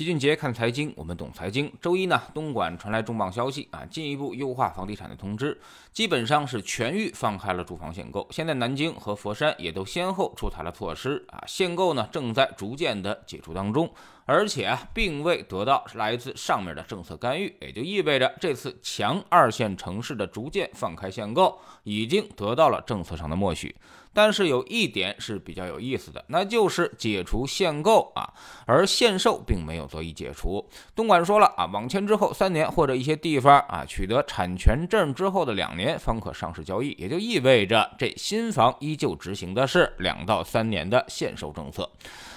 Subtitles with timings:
[0.00, 1.70] 齐俊杰看财经，我们懂财经。
[1.78, 5.60] 周一呢，东莞传来重磅消息啊，进一步优化房地产的通知，
[5.92, 8.26] 基本上是全域放开了住房限购。
[8.30, 13.92] 现在南京和佛山也都先后出台了措施啊，限购呢正在逐渐的解除当中。
[14.30, 23.74] 而且，并未得到来自上面的政策干预，也就意味着这次强二线城市的逐渐放开限购，已经得到了政策上的默许。
[24.12, 28.32] 但是有一点是比较有意思的，那就是解除限购啊，
[28.66, 30.64] 而限售并没有得以解除。
[30.94, 41.90] 东莞说了啊，网签之后三年或者一些地方啊取得产权证之后的两年方可上市交易，也就意味着这新房依旧执行的是两到三年的限售政策。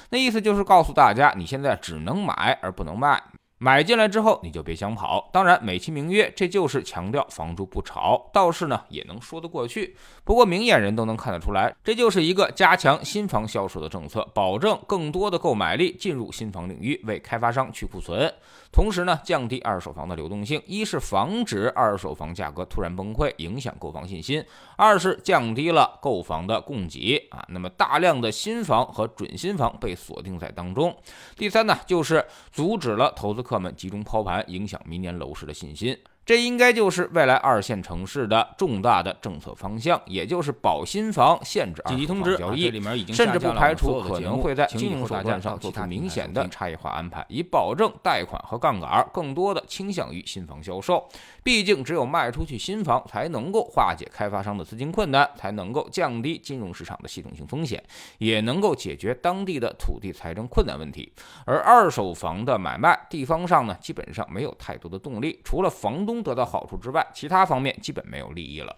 [0.10, 3.22] 那意思就是告诉大家，你现在只能买而不能卖。
[3.64, 5.30] 买进来之后你就别想跑。
[5.32, 9.96] 当然，美其名曰这就是强调房住不炒，倒是呢也能说得过去。
[10.26, 18.34] 不过明眼人都能看得出来，这就是一个加强新房销售的政策，保证更多的购买力进入新房领域，为开发商去库存，
[18.70, 20.62] 同时呢降低二手房的流动性。
[20.66, 24.42] 一是防止二手房价格突然崩溃，影响购房信心；
[24.76, 30.94] 二是降低了购房的供给啊，那么大量的新房和准新房被锁定在当中。
[31.38, 33.53] 第三呢，就是阻止了投资客。
[33.54, 35.96] 客们集中抛盘，影响明年楼市的信心。
[36.26, 42.72] 这应该就是未来二线城市的重大的政策方向，也就是保新房、限制紧急通知交易，
[43.12, 51.06] 甚至不排除可能会在金融手段上做出明显的差异化安排，以保证贷款和杠杆更多的倾向于新房销售。
[51.44, 57.84] 毕竟，只有卖出去新房，才能够化解开发商的资金困难，才能够降低金融市场的系统性风险，
[58.20, 61.12] 也能够解决当地的土地财政困难问题。
[61.46, 66.13] 而二手房的买卖，地方上呢，基本上没有太多的动力，除了房东。
[66.22, 68.76] 得到好处之外，其他方面基本没有利益了。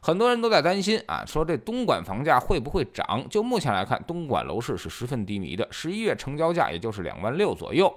[0.00, 3.24] 很多人都在担心啊，说这东莞房价会不会涨？
[3.30, 7.94] 就目前来看，东莞楼市是十分低迷的，十一月成交价也就是两万六左右。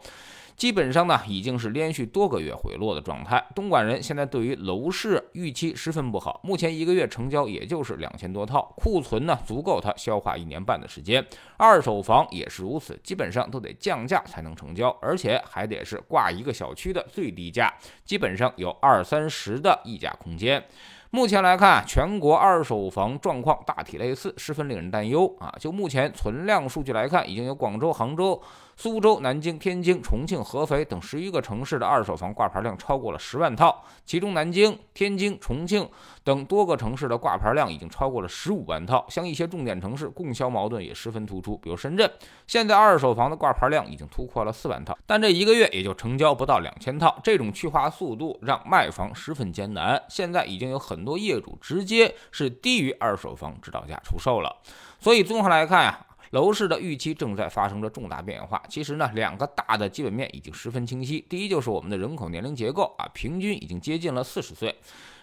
[0.56, 3.46] 基本上呢，已经是连续多个月回落的状态。
[3.54, 11.26] 东莞人现在对于楼市预期十分不好，目前一个月成交也就是两千多套，库存呢足够他消化一年半的时间。
[11.58, 17.74] 二手房也是如此，基本上都得降价才能成交，而且还得是挂一个小区的最低价，
[18.06, 20.64] 基本上有二三十的溢价空间。
[21.12, 25.54] 目前来看，全国二手房状况大体类似，十分令人担忧啊！
[25.58, 28.42] 就目前存量数据来看，已经有广州、杭州、
[28.78, 35.90] 苏州、南京、天津、重庆、合肥等十一个城市的二手房挂牌量超过了十万套，其中南京、天津、重庆
[36.24, 39.06] 等多个城市的挂牌量已经超过了十五万套。
[39.10, 42.12] 像一些重点城市，供销矛盾也十分突出，比如深圳，
[42.48, 50.02] 现在二手房的挂牌量已经突破了四万套，但这一个月也就成交不到两千套，这种去化速度让卖房十分艰难。
[50.10, 54.58] 现在已经有很多业主直接是低于二手房指导价出售了，
[55.00, 56.06] 所以综合来看呀，
[56.36, 58.62] 楼市的预期正在发生着重大变化。
[58.68, 61.26] 其实呢，两个大的基本面已经十分清晰。
[61.30, 64.76] 第一就是我们的人口年龄结构啊，平均已经接近了四十岁。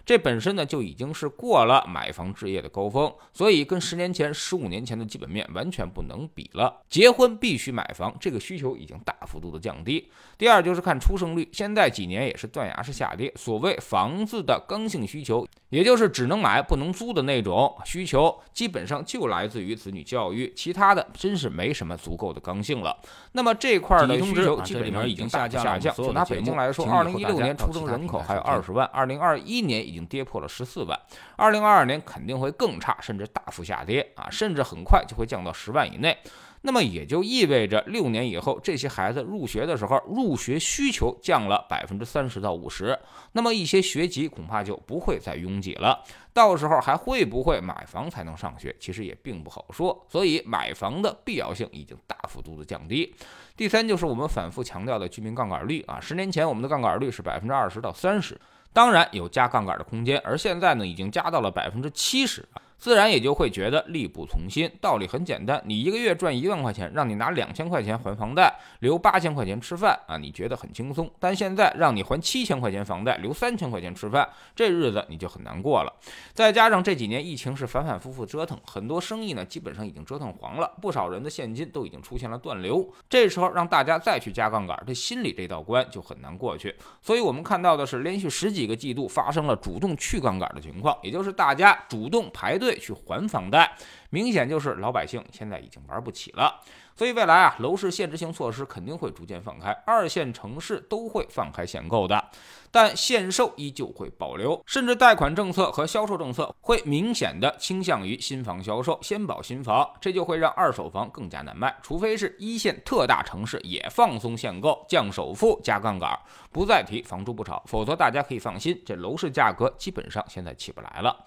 [0.04, 6.82] 这本身呢就已经是过了买房置业的高峰，所以跟十年前、十五年前的基本面完全不能比了。
[6.88, 10.10] 结婚必须买房，这个需求已经大幅度的降低。
[10.36, 13.32] 第二就是看出生率，现在几年也是断崖式下跌。
[13.36, 22.96] 所谓房子的刚性需求，也就是只能买不能租的那种需求，基本上就来自于子女教育，其他的真是没什么足够的刚性了。
[23.32, 25.94] 那么这块的需求基本上已经下降下降。
[25.94, 29.91] 就拿北京来说，二零一六年出生人口还有二十万，二零二一年。
[29.92, 30.98] 已经跌破了十四万，
[31.36, 36.16] 二零二二年肯定会更差，甚至大幅下跌啊，甚至很快就会降到十万以内。
[36.64, 42.96] 那么也就意味着六年以后，这些孩子入学的时候，入学需求降了百分之三十到五十，
[43.32, 46.04] 那么一些学籍恐怕就不会再拥挤了。
[46.32, 50.06] 到时候还会不会买房才能上学，其实也并不好说。
[50.08, 53.12] 所以买房的必要性已经大幅度的降低。
[53.56, 58.40] 第三就是我们反复强调的居民杠杆率啊，十年前我们的杠杆率是百分之二十到三十。
[58.72, 62.44] 当然有加杠杆的空间，而现在呢，已经加到了百分之七十。
[62.82, 64.68] 自然也就会觉得力不从心。
[64.80, 71.08] 道理很简单，你一个月赚一万块钱，让你拿两千块钱还房贷，留八千块钱吃饭啊，你觉得很轻松。
[71.20, 75.94] 但现在让你还七千块钱房贷，留三千块钱吃饭，这日子你就很难过了。
[76.34, 82.92] 再加上这几年疫情是反反复复折腾，很多生意呢基本上已经折腾黄了，不少人的现金都已经出现了断流。
[83.08, 86.74] 这时候让大家再去加杠杆，这心里这道关就很难过去。
[87.00, 92.71] 所以我们看到的是连续十几个季度发生了主动去杠杆的情况，也就是大家主动排队。
[92.78, 93.76] 去还房贷，
[94.10, 96.60] 明显就是老百姓现在已经玩不起了。
[96.94, 102.22] 所以未来啊，楼市限制性措施肯定会逐渐放开，二线城市都会放开限购的，
[102.70, 116.16] 但限售依旧会保留，甚至贷款政策和销售政策会明显的倾向于新房销售，先保新房，这就会让二手房更加难卖，除非是一线特大城市也放松限购、降首付、加杠杆，
[116.52, 121.24] 不再提房住不炒，否则大家可以放心，这楼市价格基本上现在起不来了。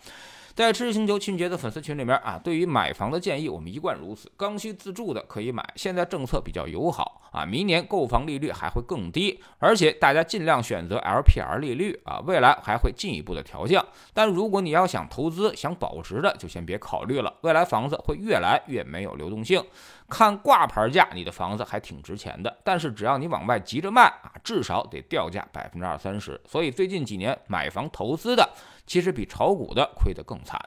[0.55, 13.85] 在知识星球秦杰的粉丝群里面啊，对于买房的建议，我们一贯如此：刚需自住的可以买，现在政策比较友好啊，明年购房利率还会更低，而且大家尽量选择 LPR 利率啊，未来还会进一步的调降。
[14.13, 19.61] 但如果你要想投资、想保值的，就先别考虑了，未来房子会越来越没有流动性。
[20.09, 26.39] 看挂牌价，你的房子还挺值钱的，但是只要你往外急着卖啊，至少得掉价百分之二三十。
[26.47, 28.49] 所以最近几年买房投资的，
[28.85, 30.59] 其实比炒股的亏得更惨。